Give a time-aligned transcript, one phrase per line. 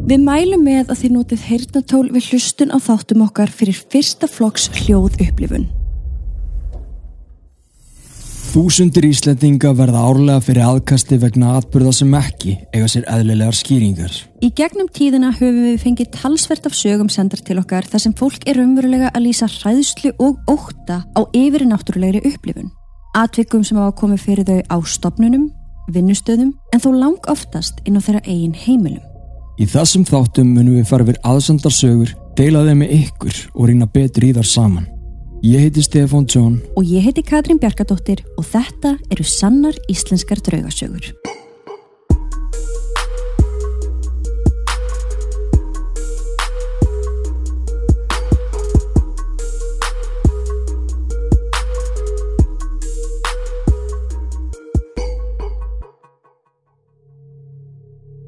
[0.00, 4.70] Við mælum með að þið notið heyrnatól við hlustun á þáttum okkar fyrir fyrsta flokks
[4.80, 5.68] hljóð upplifun.
[8.50, 14.16] Þúsundir Íslendinga verða árlega fyrir aðkasti vegna atbyrða sem ekki eiga sér eðlilegar skýringar.
[14.42, 18.48] Í gegnum tíðina höfum við fengið talsvert af sögum sendar til okkar þar sem fólk
[18.50, 22.72] er umverulega að lýsa hræðslu og óta á yfiri náttúrulegri upplifun.
[23.20, 25.46] Atvikum sem hafa komið fyrir þau á stopnunum,
[25.94, 29.09] vinnustöðum en þó lang oftast inn á þeirra eigin heimilum.
[29.60, 34.24] Í þessum þáttum munum við fara við aðsendarsögur, deila þeim með ykkur og rýna betur
[34.24, 34.86] í þar saman.
[35.44, 41.12] Ég heiti Stefán Tjón Og ég heiti Katrín Bjarkadóttir og þetta eru sannar íslenskar draugasögur.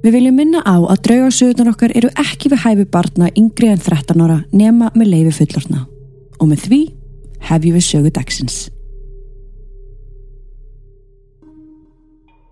[0.00, 4.22] Við viljum minna á að draugasögurnar okkar eru ekki við hæfi barna yngri en 13
[4.24, 5.84] ára nema með leifi fullorna.
[6.40, 6.82] Og með því
[7.50, 8.60] hefjum við sögu dagsins.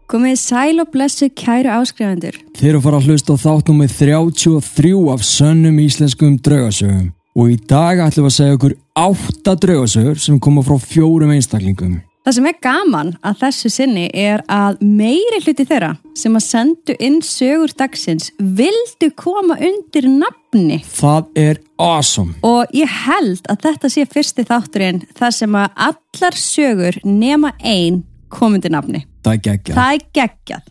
[0.08, 2.36] Komið sæl og blessu kæru áskrifandur.
[2.56, 7.50] Þeir eru að fara að hlusta á þáttum með 33 af sönnum íslenskum draugasögum og
[7.52, 11.98] í dag ætlum við að segja okkur 8 draugasögur sem koma frá fjórum einstaklingum.
[12.28, 16.96] Það sem er gaman að þessu sinni er að meiri hluti þeirra sem að sendu
[17.00, 18.26] inn sögur dagsins
[18.58, 22.34] vildu koma undir nafni Það er awesome.
[22.44, 28.02] og ég held að þetta sé fyrsti þátturinn þar sem að allar sögur nema ein
[28.28, 29.06] kom undir nafni.
[29.24, 29.80] Það er geggjað.
[29.80, 30.68] Það er geggjað.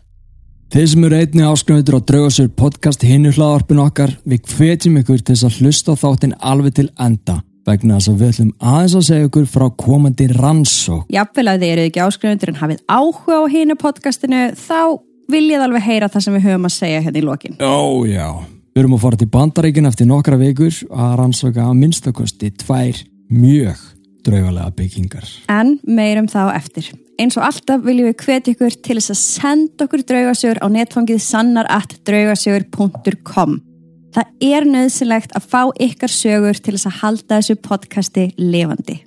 [0.68, 5.34] Þeir sem eru einni áskrifundur á Draugasögur podcast hinnu hlaðarpinu okkar, við hvetjum ykkur til
[5.34, 9.28] þess að hlusta þáttinn alveg til enda vegna þess að við ætlum aðeins að segja
[9.28, 11.04] ykkur frá komandi rannsók.
[11.12, 14.80] Jafnvel að þið eruð ekki áskrifundur en hafið áhuga á hinu podcastinu þá
[15.28, 17.54] vil ég alveg heyra það sem við höfum að segja hérna í lokin.
[17.60, 18.28] Ó já.
[18.72, 22.96] Við erum að fara til bandaríkin eftir nokkra vikur að rannsóka að minnstakosti tvær
[23.28, 23.78] mjög
[24.28, 25.26] draugalega byggingar.
[25.50, 26.84] En meirum þá eftir.
[27.18, 31.20] Eins og alltaf viljum við hvetja ykkur til þess að senda okkur draugasögur á netfangið
[31.26, 33.52] sannar.draugasögur.com
[34.14, 39.02] Það er nöðsilegt að fá ykkar sögur til þess að halda þessu podcasti levandi.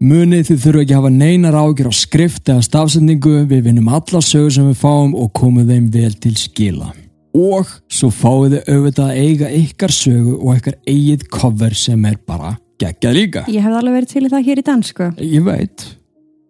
[0.00, 4.22] Munið þið þurfa ekki að hafa neinar ágjur á skrift eða stafsendingu, við vinnum alla
[4.24, 6.92] sögur sem við fáum og komum þeim vel til skila.
[7.36, 12.16] Og svo fáið þið auðvitað að eiga ykkar sögu og ykkar eigið cover sem er
[12.26, 13.44] bara geggjað líka.
[13.52, 15.10] Ég hef alveg verið til í það hér í dansku.
[15.20, 15.84] Ég veit,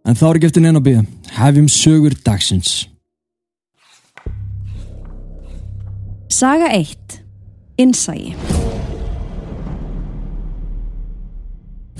[0.06, 1.04] en þá er ekki eftir neina að býða.
[1.40, 2.76] Hefjum sögur dagsins.
[6.30, 7.19] Saga 1.
[7.80, 8.34] Innsægi.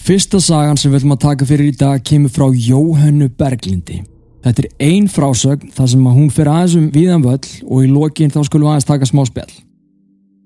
[0.01, 4.01] Fyrsta sagan sem við ætlum að taka fyrir í dag kemur frá Jóhönnu Berglindi.
[4.41, 7.91] Þetta er ein frásögn þar sem að hún fyrir aðeins um viðan völl og í
[7.93, 9.53] lokin þá skulum við aðeins taka smá spjall.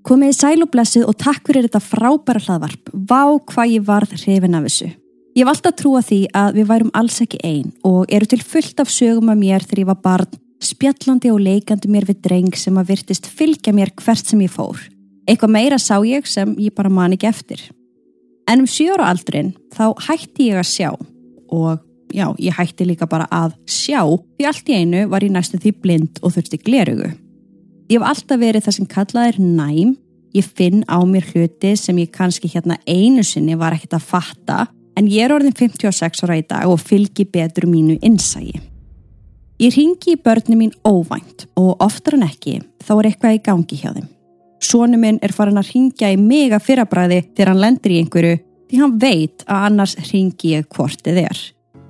[0.05, 2.91] Komið í sæl og takk fyrir þetta frábæra hlaðvarp.
[2.93, 4.89] Vá hvað ég varð hrifin af þessu.
[5.35, 8.79] Ég hef alltaf trúa því að við værum alls ekki einn og eru til fullt
[8.79, 12.77] af sögum af mér þegar ég var barn, spjallandi og leikandi mér við dreng sem
[12.77, 14.77] að virtist fylgja mér hvert sem ég fór.
[15.25, 17.61] Eitthvað meira sá ég sem ég bara man ekki eftir.
[18.45, 21.81] En um sjóra aldurinn þá hætti ég að sjá og
[22.13, 25.73] já, ég hætti líka bara að sjá því allt í einu var ég næstu því
[25.81, 27.11] blind og þurfti glerugu.
[27.89, 29.95] Ég hef alltaf verið það sem kallað er næm,
[30.35, 34.61] ég finn á mér hluti sem ég kannski hérna einu sinni var ekkert að fatta
[34.97, 38.61] en ég er orðin 56 ára í dag og fylgi betur mínu innsægi.
[39.61, 43.79] Ég ringi í börnum mín óvænt og oftar en ekki þá er eitthvað í gangi
[43.79, 44.09] hjá þeim.
[44.65, 48.37] Sónu minn er farin að ringja í mega fyrrabræði þegar hann lendir í einhverju
[48.69, 51.41] því hann veit að annars ringi ég hvort þið er.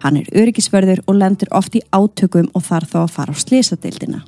[0.03, 4.19] Hann er öryggisverður og lendur oft í átökum og þarf þá að fara á slisadildina.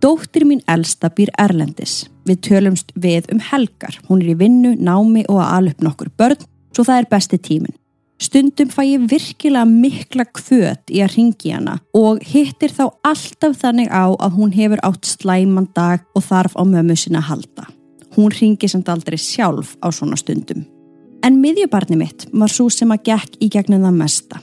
[0.00, 2.04] Dóttir mín elsta býr Erlendis.
[2.28, 3.96] Við tölumst við um helgar.
[4.08, 7.79] Hún er í vinnu, námi og að alveg nokkur börn, svo það er besti tímin.
[8.20, 13.88] Stundum fæ ég virkilega mikla kvöt í að ringi hana og hittir þá alltaf þannig
[13.88, 17.64] á að hún hefur átt slæman dag og þarf á mömmu sinna að halda.
[18.18, 20.66] Hún ringi samt aldrei sjálf á svona stundum.
[21.24, 24.40] En miðjubarni mitt var svo sem að gekk í gegnum það mesta.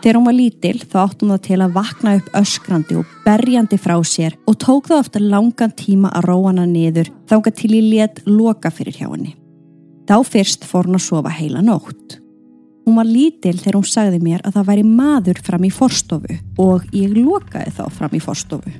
[0.00, 3.78] Þegar hún var lítil þá átt hún það til að vakna upp öskrandi og berjandi
[3.78, 7.86] frá sér og tók það ofta langan tíma að róa hana niður þánga til ég
[7.92, 9.36] let loka fyrir hjá henni.
[10.10, 12.18] Þá fyrst fór hún að sofa heila nótt.
[12.86, 16.86] Hún var lítil þegar hún sagði mér að það væri maður fram í forstofu og
[16.96, 18.72] ég lokaði þá fram í forstofu.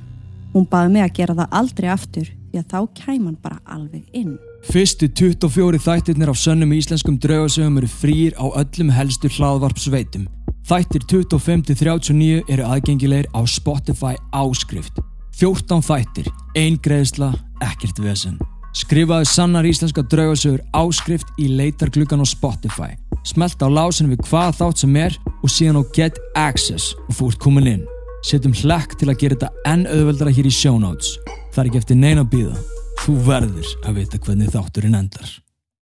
[0.51, 4.35] Hún baði mig að gera það aldrei aftur því að þá kæman bara alveg inn.
[4.67, 10.27] Fyrstu 24 þættirnir á sönnum íslenskum draugasögum eru frýr á öllum helstu hlaðvarpsveitum.
[10.67, 14.99] Þættir 25-39 eru aðgengilegir á Spotify áskrift.
[15.39, 16.27] 14 þættir,
[16.59, 17.31] ein greiðsla,
[17.63, 18.37] ekkert vesen.
[18.77, 22.93] Skrifaðu sannar íslenska draugasögur áskrift í leitargluggan á Spotify.
[23.27, 27.29] Smelt á lásin við hvað þátt sem er og síðan á Get Access og þú
[27.31, 27.85] ert komin inn.
[28.25, 31.15] Setjum hlekk til að gera þetta enn auðveldara hér í show notes.
[31.53, 32.57] Það er ekki eftir neina að býða.
[33.01, 35.31] Þú verður að vita hvernig þátturinn endar.